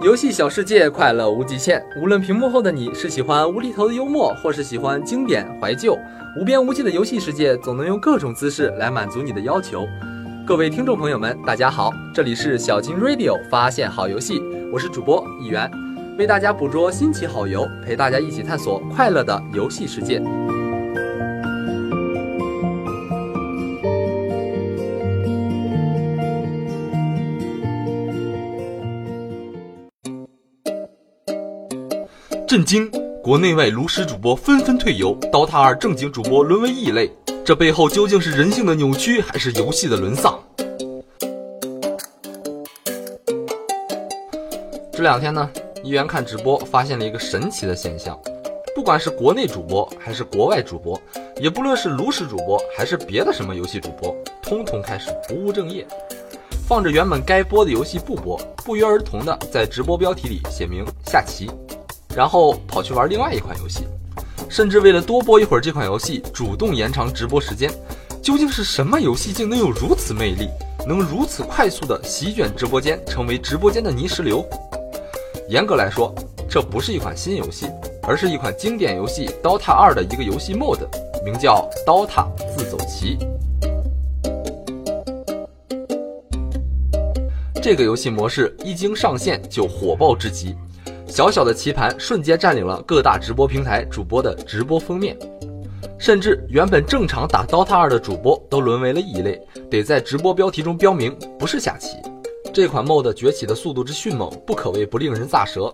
[0.00, 1.84] 游戏小世界，快乐无极限。
[2.00, 5.98] 无论屏幕后的你是喜欢无厘头的幽默，或是喜欢经典怀旧，
[6.38, 9.88] 无边无际的游戏世界，总能用各种姿势来满足你的要求。
[10.46, 14.40] 各位听众朋友们，大家好，这里是小金 Radio 发现好游戏，
[14.72, 15.68] 我是主播一元，
[16.16, 20.22] 为大家捕捉新奇好游，陪大家一起探索快乐的游戏世界。
[32.48, 32.90] 震惊！
[33.22, 37.12] 国内外炉石主播纷纷退游，DOTA 二正经主播沦为异类，
[37.44, 40.42] 这背后究竟是人性的扭曲，还是游戏的沦丧？
[44.90, 45.50] 这两天呢，
[45.82, 48.18] 一元看直播发现了一个神奇的现象，
[48.74, 50.98] 不管是国内主播还是国外主播，
[51.38, 55.86] 也不论是炉石主播还是别的什么游戏主播，通通开始不务正业，
[56.66, 61.50] 放着原本该播的游戏不播，不约而同的在直播标题里写明下棋。
[62.18, 63.84] 然后跑去玩另外一款游戏，
[64.48, 67.70] 甚至为了多播一会儿这款游戏，主动延长直播时间。
[68.20, 70.48] 究竟是什么游戏竟能有如此魅力，
[70.84, 74.44] 能如此快速的席卷直播间，成为直播间的泥石流？
[75.48, 76.12] 严格来说，
[76.50, 77.68] 这不是一款新游戏，
[78.02, 80.88] 而是一款经典游戏《DOTA 2》的一个游戏 mode，
[81.24, 83.16] 名叫《DOTA 自走棋》。
[87.62, 90.56] 这个游戏模式一经上线就火爆至极。
[91.08, 95.18] 小小的棋盘瞬间占领了各大直播平台主播的直播封面，
[95.98, 101.96] 甚至原本正常打 DOTA 二的主播都沦为了异类，得在直播标题中标明不是下棋。
[102.52, 105.72] 这款 MOD 崛起的速度之迅猛，不可谓不令人咋舌。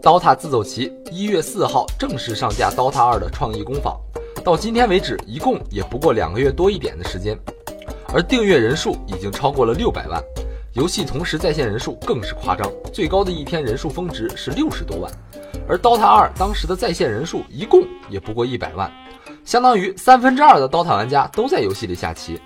[0.00, 3.96] DOTA 自走棋一月四号正式上架 DOTA 二的创意工坊，
[4.42, 7.38] 到今天为止，一共也不过两个月多一点的时间，
[8.12, 10.20] 而订阅人数已经超过了六百万。
[10.74, 15.12] 游戏同时在线人数更是夸张，最高的一天人数峰值是六十多万，
[15.68, 18.90] 而 DOTA 二当时的在线人数一共也不过一百万，
[19.44, 22.40] 相当于三分之二的 DOTA 玩家都在游戏里下棋。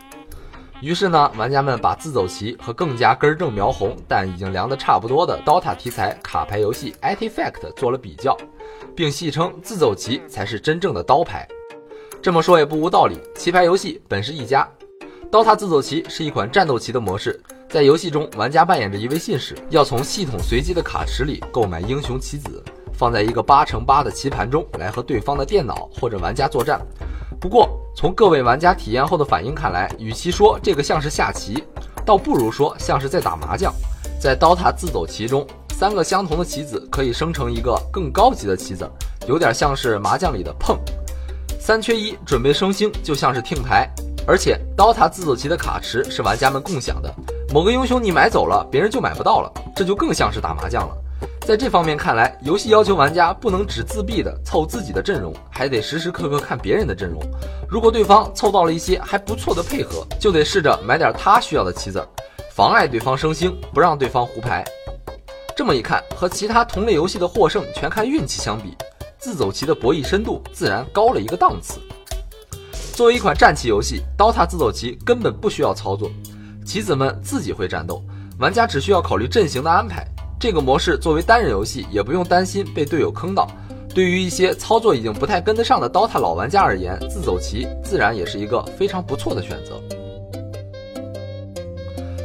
[0.80, 8.36] 于是呢，玩家们把自走棋和更加根正苗红但已经凉得差不多的 DOTA 题材卡牌游戏 Artifact 做了比较，
[8.96, 11.46] 并戏称自走棋才是真正的刀牌。
[12.20, 14.68] 这么说也不无道理，棋牌游戏本是一家
[15.30, 17.40] ，DOTA 自走棋是一款战斗棋的模式。
[17.68, 26.80] 在游戏中，玩家扮演着一位信使，要从系统随机的卡池里购买英雄棋子，放在一个八乘八的棋盘中来和对方的电脑或者玩家作战。
[27.40, 31.62] 不过，从各位玩家体验后的反应看来，与其说这个像是下棋，
[32.04, 33.74] 倒不如说像是在打麻将。
[34.18, 38.88] 在 DOTA 自走棋中，三个相同的棋子可以生成一个更高级的棋子，
[39.28, 40.78] 有点像是麻将里的碰。
[41.60, 43.90] 三缺一，准备升星就像是听牌。
[44.26, 47.14] 而且，DOTA 自走棋的卡池是玩家们共享的。
[47.52, 50.96] 某个英雄你买走了，别人就买不到了，这就更像是打麻将了。
[51.46, 57.22] 在这方面看来，游戏要求玩家不能只自闭的凑自己的阵容，还得时时刻刻看别人的阵容。
[57.68, 62.04] 如果对方凑到了一些还不错的配合，就得试着买点他需要的棋子，
[62.50, 64.64] 妨碍对方升星，不让对方胡牌。
[65.56, 68.76] 这么一看，和其他同类游戏的获胜全看运气相比，
[69.18, 71.80] 自走棋的博弈深度自然高了一个档次。
[72.96, 76.10] 作为一款战棋游戏，DOTA 自走棋根本不需要操作。
[76.64, 78.02] 棋子们自己会战斗，
[78.38, 80.02] 玩家只需要考虑阵型的安排。
[80.40, 83.46] 这个模式作为单人游戏，也不用担心被队友坑到。
[83.94, 89.78] 对于一些操作已经不太跟得上的 DOTA 老玩家而言，自走棋自然也是一个非常不错的选择。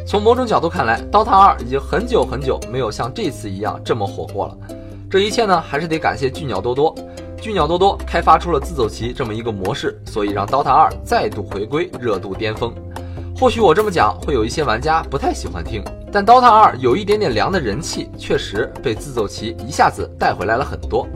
[0.07, 4.57] 从某种角度看来，DOTA 2已经很久很久没有像这次一样这么火过了。
[5.09, 6.95] 这一切呢，还是得感谢巨鸟多多。
[7.41, 12.71] 巨鸟多多开发出了自走棋这么一个模式，所以让 DOTA 2再度回归热度巅峰。
[13.35, 21.07] 或许我这么讲会有一些玩家不太喜欢听，但 DOTA 二有一点点凉的人气，确实被自走棋一下子带回来了很多。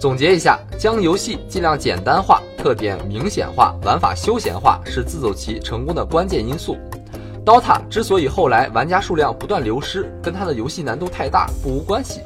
[0.00, 6.76] 总结一下，将游戏尽量简单化、特点明显化、玩法休闲化，是自走棋成功的关键因素。
[7.46, 12.20] DOTA 之所以后来玩家数量不断流失，跟它的游戏难度太大不无关系。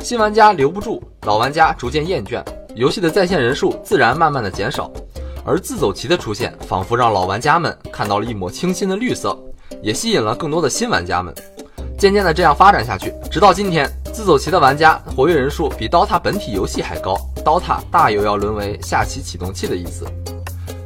[0.00, 2.42] 新玩家留不住，老玩家逐渐厌倦，
[2.74, 4.90] 游戏的在线人数自然慢慢的减少。
[5.44, 9.36] 而自走棋的出现，仿佛让老玩家们看到了一抹清新的绿色，
[9.82, 11.34] 也吸引了更多的新玩家们。
[11.98, 20.06] 渐渐的这样发展下去，直到今天，自走棋的玩家活跃人数比 DOTA 本体游戏还高，DOTA 大有要沦为下棋启动器的意思。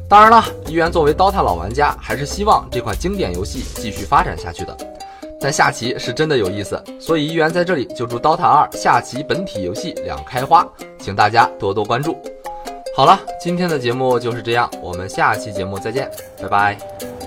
[0.09, 4.75] 当然了，一元作为 DOTA 老玩家，还是希望这款经典游戏继续发展下去的。
[5.43, 10.65] 但下棋是真的有意思，所以一元在这里就祝刀塔二下棋本体游戏两开花，
[10.97, 12.17] 请大家多多关注。
[12.95, 16.09] 好了，今天的节目就是这样，我们下期节目再见，
[16.41, 17.22] 拜拜。